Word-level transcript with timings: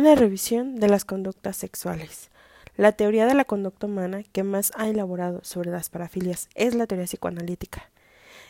Una 0.00 0.14
revisión 0.14 0.76
de 0.76 0.88
las 0.88 1.04
conductas 1.04 1.58
sexuales. 1.58 2.30
La 2.78 2.92
teoría 2.92 3.26
de 3.26 3.34
la 3.34 3.44
conducta 3.44 3.86
humana 3.86 4.22
que 4.32 4.44
más 4.44 4.72
ha 4.74 4.88
elaborado 4.88 5.40
sobre 5.44 5.70
las 5.70 5.90
parafilias 5.90 6.48
es 6.54 6.74
la 6.74 6.86
teoría 6.86 7.04
psicoanalítica, 7.04 7.90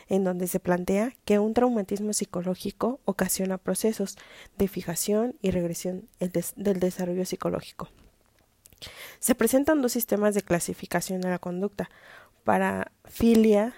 en 0.07 0.23
donde 0.23 0.47
se 0.47 0.61
plantea 0.61 1.13
que 1.25 1.39
un 1.39 1.53
traumatismo 1.53 2.13
psicológico 2.13 3.01
ocasiona 3.03 3.57
procesos 3.57 4.17
de 4.57 4.69
fijación 4.69 5.35
y 5.41 5.51
regresión 5.51 6.07
del 6.21 6.79
desarrollo 6.79 7.25
psicológico. 7.25 7.89
Se 9.19 9.35
presentan 9.35 9.81
dos 9.81 9.91
sistemas 9.91 10.33
de 10.35 10.43
clasificación 10.43 11.19
de 11.19 11.31
la 11.31 11.39
conducta, 11.39 11.89
parafilia, 12.45 13.73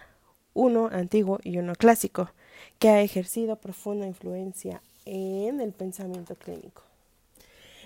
uno 0.53 0.89
antiguo 0.91 1.39
y 1.41 1.57
uno 1.57 1.73
clásico, 1.73 2.29
que 2.77 2.89
ha 2.89 3.01
ejercido 3.01 3.55
profunda 3.55 4.05
influencia 4.05 4.83
en 5.05 5.59
el 5.59 5.71
pensamiento 5.71 6.35
clínico. 6.35 6.92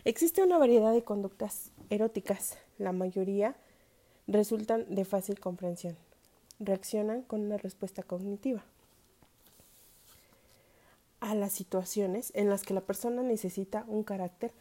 Existe 0.08 0.42
una 0.42 0.58
variedad 0.58 0.94
de 0.94 1.04
conductas 1.04 1.74
eróticas, 1.90 2.58
la 2.78 2.94
mayoría 2.94 3.58
resultan 4.26 4.86
de 4.96 5.04
fácil 5.04 5.38
comprensión, 5.42 5.98
reaccionan 6.62 7.24
con 7.24 7.42
una 7.42 7.58
respuesta 7.58 8.04
cognitiva 8.04 8.64
a 11.20 11.36
las 11.36 11.52
situaciones 11.52 12.32
en 12.36 12.50
las 12.50 12.64
que 12.64 12.74
la 12.74 12.80
persona 12.80 13.22
necesita 13.22 13.84
un 13.90 14.06
carácter 14.06 14.54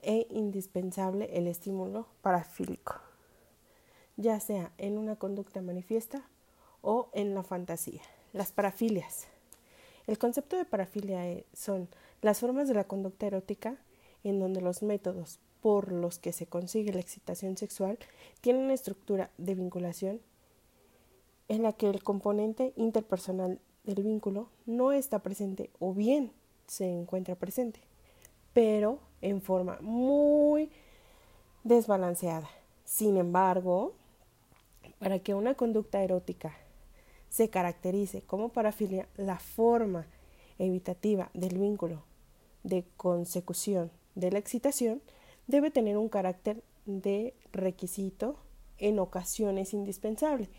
e 0.00 0.26
indispensable 0.30 1.36
el 1.36 1.48
estímulo 1.48 2.06
parafílico, 2.22 2.94
ya 4.16 4.40
sea 4.40 4.72
en 4.78 4.96
una 4.96 5.16
conducta 5.16 5.60
manifiesta 5.60 6.22
o 6.80 7.10
en 7.12 7.34
la 7.34 7.42
fantasía. 7.42 8.00
Las 8.32 8.52
parafilias. 8.52 9.26
El 10.06 10.16
concepto 10.16 10.56
de 10.56 10.64
parafilia 10.64 11.28
e, 11.28 11.44
son 11.52 11.90
las 12.22 12.40
formas 12.40 12.68
de 12.68 12.74
la 12.74 12.84
conducta 12.84 13.26
erótica 13.26 13.76
en 14.24 14.40
donde 14.40 14.60
los 14.60 14.82
métodos 14.82 15.40
por 15.60 15.92
los 15.92 16.18
que 16.18 16.32
se 16.32 16.46
consigue 16.46 16.92
la 16.92 17.00
excitación 17.00 17.56
sexual 17.56 17.98
tienen 18.40 18.64
una 18.64 18.74
estructura 18.74 19.30
de 19.38 19.54
vinculación 19.54 20.20
en 21.48 21.62
la 21.62 21.72
que 21.72 21.88
el 21.88 22.02
componente 22.02 22.72
interpersonal 22.76 23.58
del 23.84 24.02
vínculo 24.02 24.48
no 24.66 24.92
está 24.92 25.20
presente 25.20 25.70
o 25.78 25.94
bien 25.94 26.32
se 26.66 26.90
encuentra 26.90 27.34
presente, 27.34 27.80
pero 28.52 29.00
en 29.22 29.40
forma 29.40 29.78
muy 29.80 30.70
desbalanceada. 31.64 32.48
Sin 32.84 33.16
embargo, 33.16 33.94
para 34.98 35.18
que 35.18 35.34
una 35.34 35.54
conducta 35.54 36.02
erótica 36.02 36.54
se 37.30 37.50
caracterice 37.50 38.22
como 38.22 38.50
parafilia, 38.50 39.08
la 39.16 39.38
forma 39.38 40.06
evitativa 40.58 41.30
del 41.34 41.58
vínculo 41.58 42.02
de 42.62 42.84
consecución 42.96 43.90
de 44.18 44.32
la 44.32 44.38
excitación 44.40 45.00
debe 45.46 45.70
tener 45.70 45.96
un 45.96 46.08
carácter 46.08 46.62
de 46.86 47.34
requisito 47.52 48.36
en 48.78 48.98
ocasiones 48.98 49.72
indispensable. 49.72 50.50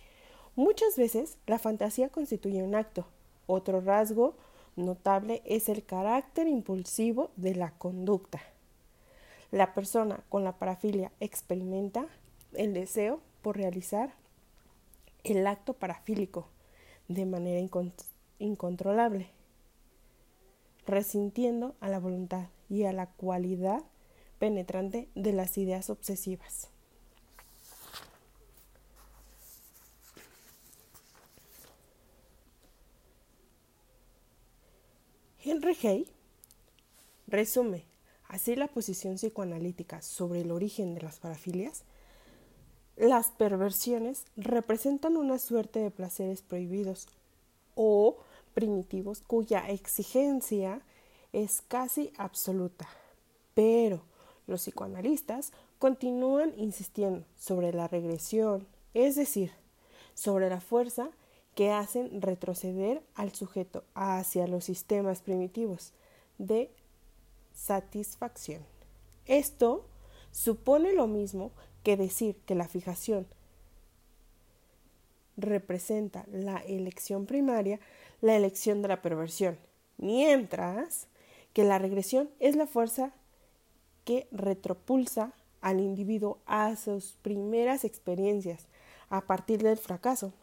Muchas 0.56 0.96
veces 0.96 1.38
la 1.46 1.60
fantasía 1.60 2.10
constituye 2.10 2.64
un 2.64 2.74
acto. 2.74 3.06
Otro 3.48 3.82
rasgo 3.82 4.36
notable 4.78 5.42
es 5.46 5.68
el 5.68 5.84
carácter 5.84 6.48
impulsivo 6.48 7.32
de 7.36 7.56
la 7.56 7.72
conducta. 7.72 8.42
La 9.52 9.74
persona 9.74 10.24
con 10.30 10.46
la 10.46 10.58
parafilia 10.58 11.12
experimenta 11.20 12.06
el 12.54 12.74
deseo 12.74 13.20
por 13.42 13.58
realizar 13.58 14.14
el 15.26 15.46
acto 15.46 15.74
parafílico 15.74 16.48
de 17.10 17.26
manera 17.26 17.60
incontrolable, 18.40 19.28
resintiendo 20.86 21.76
a 21.82 21.90
la 21.90 22.00
voluntad 22.00 22.48
y 22.70 22.84
a 22.84 22.94
la 22.94 23.08
cualidad 23.08 23.84
penetrante 24.38 25.10
de 25.16 25.34
las 25.34 25.58
ideas 25.58 25.90
obsesivas. 25.90 26.70
Henry 35.44 35.76
Hay 35.84 36.08
resume 37.28 37.86
así 38.28 38.56
la 38.56 38.68
posición 38.68 39.16
psicoanalítica 39.16 40.02
sobre 40.02 40.42
el 40.42 40.52
origen 40.52 40.94
de 40.94 41.02
las 41.02 41.20
parafilias. 41.20 41.84
Las 42.98 43.32
perversiones 43.32 44.26
representan 44.36 45.18
una 45.18 45.40
suerte 45.40 45.80
de 45.80 45.92
placeres 45.92 46.42
prohibidos 46.42 47.08
o 47.76 48.18
primitivos 48.54 49.22
cuya 49.22 49.70
exigencia 49.70 50.82
es 51.34 51.62
casi 51.68 52.12
absoluta. 52.18 52.88
Pero 53.54 54.02
los 54.48 54.62
psicoanalistas 54.62 55.52
continúan 55.78 56.54
insistiendo 56.58 57.26
sobre 57.38 57.74
la 57.74 57.88
regresión, 57.88 58.68
es 58.94 59.16
decir, 59.16 59.52
sobre 60.14 60.50
la 60.50 60.60
fuerza 60.60 61.10
que 61.56 61.72
hacen 61.72 62.22
retroceder 62.22 63.02
al 63.16 63.34
sujeto 63.34 63.84
hacia 63.94 64.48
los 64.48 64.66
sistemas 64.66 65.22
primitivos 65.22 65.92
de 66.38 66.72
satisfacción. 67.54 68.62
Esto 69.26 69.86
supone 70.32 70.94
lo 70.94 71.08
mismo 71.08 71.52
que 71.84 71.98
decir 71.98 72.38
que 72.46 72.56
la 72.56 72.68
fijación 72.68 73.28
representa 75.38 76.26
la 76.32 76.58
elección 76.60 77.26
primaria, 77.26 77.80
la 78.22 78.36
elección 78.36 78.82
de 78.82 78.88
la 78.88 79.02
perversión, 79.02 79.58
mientras 79.98 81.09
que 81.54 81.64
la 81.64 81.80
regresión 81.80 82.30
es 82.40 82.56
la 82.56 82.68
fuerza 82.68 83.12
que 84.06 84.28
retropulsa 84.32 85.34
al 85.62 85.80
individuo 85.80 86.40
a 86.46 86.76
sus 86.76 87.18
primeras 87.22 87.84
experiencias 87.84 88.68
a 89.10 89.22
partir 89.22 89.62
del 89.62 89.78
fracaso 89.78 90.34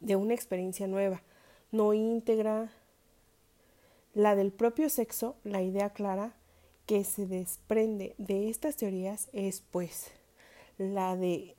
de 0.00 0.16
una 0.16 0.34
experiencia 0.34 0.86
nueva, 0.86 1.22
no 1.72 1.94
íntegra, 1.94 2.70
la 4.14 4.34
del 4.34 4.50
propio 4.50 4.88
sexo, 4.88 5.36
la 5.44 5.62
idea 5.62 5.90
clara 5.90 6.34
que 6.86 7.04
se 7.04 7.26
desprende 7.26 8.14
de 8.18 8.48
estas 8.48 8.76
teorías 8.76 9.28
es, 9.32 9.62
pues, 9.70 10.10
la 10.78 11.16
de 11.16 11.56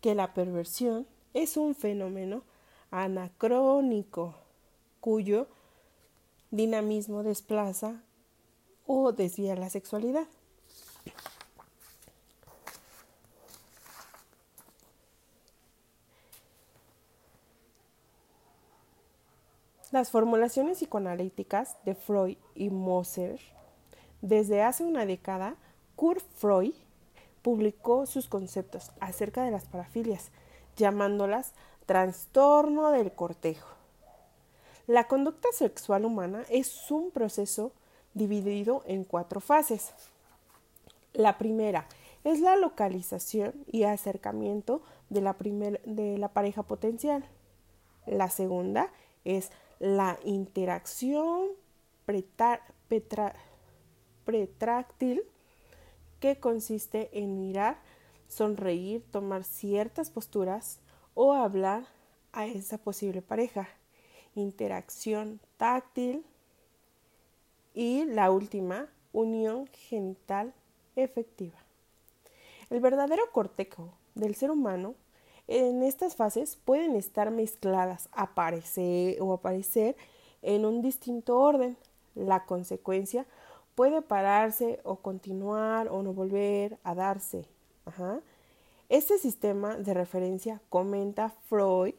que 0.00 0.14
la 0.14 0.34
perversión 0.34 1.06
es 1.34 1.56
un 1.56 1.74
fenómeno 1.74 2.44
anacrónico 2.90 4.36
cuyo 5.00 5.48
dinamismo 6.50 7.22
desplaza 7.22 8.02
o 8.86 9.12
desvía 9.12 9.56
la 9.56 9.70
sexualidad. 9.70 10.26
Las 19.92 20.10
formulaciones 20.10 20.78
psicoanalíticas 20.78 21.76
de 21.84 21.94
Freud 21.94 22.36
y 22.54 22.70
Moser 22.70 23.40
desde 24.20 24.62
hace 24.62 24.82
una 24.84 25.06
década, 25.06 25.56
Kurt 25.94 26.24
Freud 26.34 26.74
publicó 27.42 28.06
sus 28.06 28.28
conceptos 28.28 28.90
acerca 28.98 29.44
de 29.44 29.50
las 29.50 29.66
parafilias, 29.66 30.30
llamándolas 30.76 31.52
trastorno 31.86 32.90
del 32.90 33.12
cortejo. 33.12 33.75
La 34.86 35.08
conducta 35.08 35.48
sexual 35.52 36.04
humana 36.04 36.44
es 36.48 36.92
un 36.92 37.10
proceso 37.10 37.72
dividido 38.14 38.84
en 38.86 39.02
cuatro 39.02 39.40
fases. 39.40 39.90
La 41.12 41.38
primera 41.38 41.88
es 42.22 42.40
la 42.40 42.56
localización 42.56 43.52
y 43.66 43.82
acercamiento 43.82 44.82
de 45.08 45.20
la, 45.20 46.28
pareja 46.28 46.62
potencial. 46.62 47.24
La 48.06 48.30
segunda 48.30 48.92
es 49.24 49.50
la 49.80 50.20
interacción 50.24 51.48
pretráctil 54.24 55.24
que 56.20 56.38
consiste 56.38 57.10
en 57.12 57.40
mirar, 57.40 57.78
sonreír, 58.28 59.04
tomar 59.10 59.42
ciertas 59.42 60.10
posturas 60.10 60.78
o 61.14 61.32
hablar 61.32 61.86
a 62.32 62.46
esa 62.46 62.78
posible 62.78 63.20
pareja. 63.20 63.68
Interacción 64.36 65.40
táctil 65.56 66.24
y 67.74 68.04
la 68.04 68.30
última, 68.30 68.86
unión 69.12 69.66
genital 69.72 70.52
efectiva. 70.94 71.58
El 72.70 72.80
verdadero 72.80 73.22
cortejo 73.32 73.94
del 74.14 74.34
ser 74.34 74.50
humano 74.50 74.94
en 75.48 75.82
estas 75.82 76.16
fases 76.16 76.56
pueden 76.56 76.96
estar 76.96 77.30
mezcladas, 77.30 78.08
aparecer 78.12 79.20
o 79.22 79.32
aparecer 79.32 79.96
en 80.42 80.64
un 80.64 80.82
distinto 80.82 81.38
orden. 81.38 81.76
La 82.14 82.44
consecuencia 82.44 83.26
puede 83.74 84.02
pararse 84.02 84.80
o 84.84 84.96
continuar 84.96 85.88
o 85.88 86.02
no 86.02 86.12
volver 86.12 86.78
a 86.84 86.94
darse. 86.94 87.46
Este 88.88 89.18
sistema 89.18 89.76
de 89.76 89.94
referencia 89.94 90.60
comenta 90.68 91.30
Freud 91.48 91.94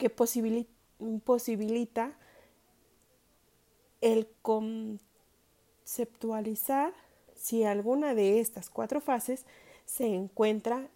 que 0.00 0.10
posibilita 0.10 2.12
el 4.00 4.26
conceptualizar 4.40 6.94
si 7.36 7.64
alguna 7.64 8.14
de 8.14 8.40
estas 8.40 8.70
cuatro 8.70 9.02
fases 9.02 9.44
se 9.84 10.06
encuentra 10.06 10.88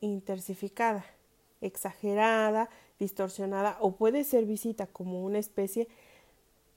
intersificada, 0.00 1.04
exagerada, 1.60 2.70
distorsionada 2.98 3.76
o 3.80 3.96
puede 3.96 4.24
ser 4.24 4.46
visita 4.46 4.86
como 4.86 5.22
una 5.24 5.38
especie 5.38 5.88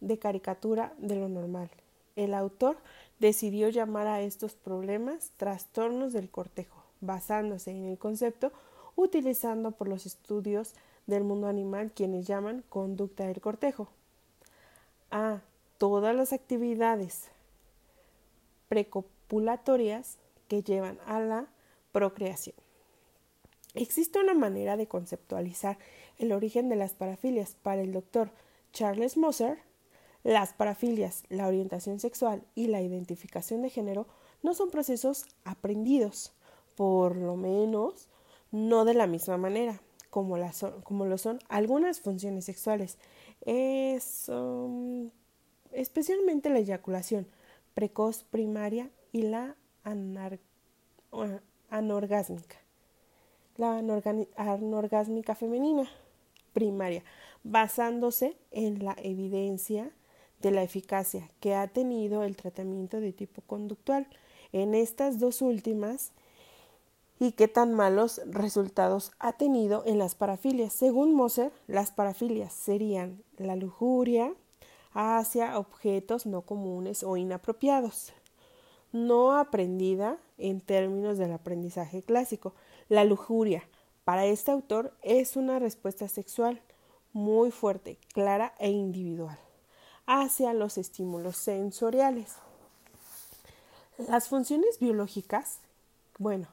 de 0.01 0.19
caricatura 0.19 0.93
de 0.97 1.15
lo 1.15 1.29
normal. 1.29 1.71
El 2.17 2.33
autor 2.33 2.75
decidió 3.19 3.69
llamar 3.69 4.07
a 4.07 4.19
estos 4.21 4.55
problemas 4.55 5.31
trastornos 5.37 6.11
del 6.11 6.29
cortejo, 6.29 6.83
basándose 6.99 7.71
en 7.71 7.85
el 7.85 7.97
concepto 7.97 8.51
utilizando 8.97 9.71
por 9.71 9.87
los 9.87 10.05
estudios 10.05 10.73
del 11.07 11.23
mundo 11.23 11.47
animal 11.47 11.91
quienes 11.91 12.25
llaman 12.27 12.63
conducta 12.69 13.25
del 13.25 13.41
cortejo. 13.41 13.89
A 15.11 15.41
todas 15.77 16.15
las 16.15 16.33
actividades 16.33 17.29
precopulatorias 18.69 20.17
que 20.47 20.63
llevan 20.63 20.99
a 21.05 21.19
la 21.19 21.47
procreación. 21.91 22.55
Existe 23.73 24.19
una 24.19 24.33
manera 24.33 24.77
de 24.77 24.87
conceptualizar 24.87 25.77
el 26.17 26.31
origen 26.31 26.69
de 26.69 26.77
las 26.77 26.93
parafilias 26.93 27.55
para 27.61 27.81
el 27.81 27.91
doctor 27.91 28.31
Charles 28.71 29.17
Moser. 29.17 29.59
Las 30.23 30.53
parafilias, 30.53 31.23
la 31.29 31.47
orientación 31.47 31.99
sexual 31.99 32.43
y 32.55 32.67
la 32.67 32.81
identificación 32.81 33.61
de 33.61 33.69
género 33.69 34.07
no 34.41 34.53
son 34.53 34.71
procesos 34.71 35.25
aprendidos, 35.43 36.33
por 36.75 37.15
lo 37.15 37.35
menos 37.35 38.07
no 38.51 38.85
de 38.85 38.93
la 38.93 39.07
misma 39.07 39.37
manera 39.37 39.81
como, 40.15 40.37
como 40.85 41.05
lo 41.05 41.17
son 41.17 41.39
algunas 41.49 41.99
funciones 41.99 42.45
sexuales, 42.45 42.97
es 43.45 44.29
um, 44.29 45.09
especialmente 45.73 46.49
la 46.49 46.59
eyaculación 46.59 47.27
precoz 47.73 48.23
primaria 48.23 48.89
y 49.11 49.23
la 49.23 49.57
anorgásmica. 51.69 52.55
La 53.57 53.77
anorgásmica 54.37 55.35
femenina 55.35 55.85
primaria, 56.53 57.03
basándose 57.43 58.37
en 58.51 58.85
la 58.85 58.95
evidencia 59.03 59.91
de 60.41 60.51
la 60.51 60.63
eficacia 60.63 61.29
que 61.41 61.55
ha 61.55 61.67
tenido 61.67 62.23
el 62.23 62.37
tratamiento 62.37 63.01
de 63.01 63.11
tipo 63.11 63.41
conductual. 63.41 64.07
En 64.53 64.75
estas 64.75 65.19
dos 65.19 65.41
últimas, 65.41 66.13
y 67.19 67.31
qué 67.33 67.47
tan 67.47 67.73
malos 67.73 68.21
resultados 68.25 69.11
ha 69.19 69.33
tenido 69.33 69.83
en 69.85 69.97
las 69.97 70.15
parafilias. 70.15 70.73
Según 70.73 71.13
Moser, 71.13 71.51
las 71.67 71.91
parafilias 71.91 72.53
serían 72.53 73.23
la 73.37 73.55
lujuria 73.55 74.33
hacia 74.93 75.57
objetos 75.57 76.25
no 76.25 76.41
comunes 76.41 77.03
o 77.03 77.17
inapropiados, 77.17 78.13
no 78.91 79.37
aprendida 79.37 80.17
en 80.37 80.61
términos 80.61 81.17
del 81.17 81.33
aprendizaje 81.33 82.01
clásico. 82.01 82.53
La 82.89 83.03
lujuria, 83.03 83.67
para 84.03 84.25
este 84.25 84.51
autor, 84.51 84.93
es 85.01 85.35
una 85.35 85.59
respuesta 85.59 86.07
sexual 86.07 86.61
muy 87.11 87.51
fuerte, 87.51 87.97
clara 88.13 88.53
e 88.59 88.69
individual 88.69 89.39
hacia 90.05 90.53
los 90.53 90.77
estímulos 90.77 91.37
sensoriales. 91.37 92.35
Las 93.97 94.27
funciones 94.27 94.79
biológicas, 94.79 95.59
bueno, 96.19 96.47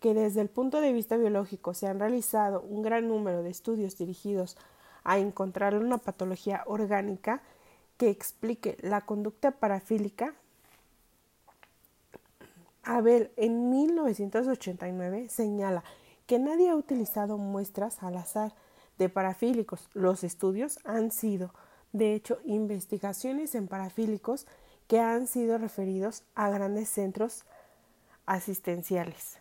que 0.00 0.14
desde 0.14 0.40
el 0.40 0.48
punto 0.48 0.80
de 0.80 0.92
vista 0.92 1.16
biológico 1.16 1.74
se 1.74 1.86
han 1.86 1.98
realizado 1.98 2.60
un 2.62 2.82
gran 2.82 3.08
número 3.08 3.42
de 3.42 3.50
estudios 3.50 3.96
dirigidos 3.98 4.56
a 5.04 5.18
encontrar 5.18 5.74
una 5.74 5.98
patología 5.98 6.62
orgánica 6.66 7.42
que 7.96 8.10
explique 8.10 8.76
la 8.80 9.00
conducta 9.00 9.50
parafílica, 9.50 10.34
Abel 12.84 13.30
en 13.36 13.70
1989 13.70 15.28
señala 15.28 15.84
que 16.26 16.38
nadie 16.38 16.70
ha 16.70 16.76
utilizado 16.76 17.36
muestras 17.36 18.02
al 18.02 18.16
azar 18.16 18.54
de 18.96 19.08
parafílicos. 19.08 19.90
Los 19.92 20.24
estudios 20.24 20.78
han 20.84 21.10
sido, 21.10 21.52
de 21.92 22.14
hecho, 22.14 22.38
investigaciones 22.44 23.54
en 23.54 23.68
parafílicos 23.68 24.46
que 24.86 25.00
han 25.00 25.26
sido 25.26 25.58
referidos 25.58 26.22
a 26.34 26.48
grandes 26.48 26.88
centros 26.88 27.44
asistenciales 28.24 29.38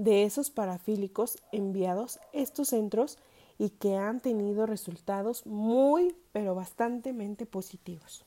de 0.00 0.24
esos 0.24 0.48
parafílicos 0.48 1.36
enviados 1.52 2.16
a 2.16 2.20
estos 2.32 2.68
centros 2.68 3.18
y 3.58 3.68
que 3.68 3.96
han 3.96 4.20
tenido 4.20 4.64
resultados 4.64 5.44
muy 5.44 6.16
pero 6.32 6.54
bastante 6.54 7.12
positivos. 7.44 8.24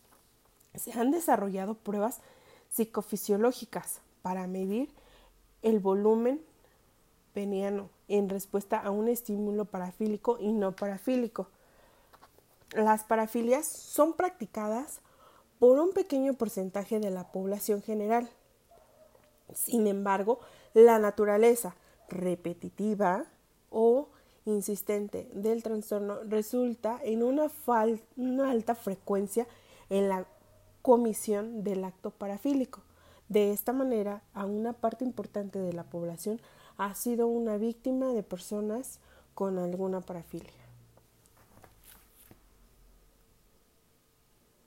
Se 0.75 0.94
han 0.94 1.10
desarrollado 1.10 1.74
pruebas 1.74 2.20
psicofisiológicas 2.70 4.02
para 4.22 4.46
medir 4.46 4.92
el 5.64 5.80
volumen 5.80 6.42
peniano 7.34 7.90
en 8.08 8.30
respuesta 8.30 8.78
a 8.78 8.92
un 8.92 9.08
estímulo 9.08 9.66
parafílico 9.66 10.38
y 10.40 10.52
no 10.52 10.75
parafílico. 10.75 11.48
Las 12.75 13.04
parafilias 13.04 13.66
son 13.66 14.14
practicadas 14.14 15.00
por 15.58 15.80
un 15.80 15.92
pequeño 15.92 16.36
porcentaje 16.36 17.00
de 17.00 17.10
la 17.10 17.31
población 17.31 17.81
general. 17.81 18.30
Sin 19.56 19.88
embargo, 19.88 20.40
la 20.74 21.00
naturaleza 21.00 21.75
repetitiva 22.10 23.25
o 23.70 24.10
insistente 24.46 25.30
del 25.34 25.64
trastorno 25.64 26.24
resulta 26.24 27.00
en 27.04 27.24
una, 27.24 27.50
alta 28.50 28.75
frecuencia 28.75 29.48
en 29.90 30.10
la 30.10 30.25
comisión 30.81 31.64
del 31.64 31.84
acto 31.84 32.12
parafílico. 32.12 32.81
De 33.30 33.52
esta 33.52 33.72
manera, 33.74 34.22
a 34.34 34.46
una 34.46 34.74
parte 34.74 35.06
importante 35.06 35.60
de 35.60 35.74
la 35.74 35.84
población 35.84 36.42
ha 36.78 36.94
sido 36.94 37.28
una 37.28 37.58
víctima 37.58 38.08
de 38.08 38.24
personas 38.24 39.00
con 39.34 39.58
alguna 39.58 40.02
parafilia. 40.02 40.62